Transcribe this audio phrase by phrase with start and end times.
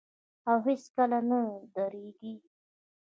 [0.49, 1.39] او هیڅکله نه
[1.75, 2.33] دریږي.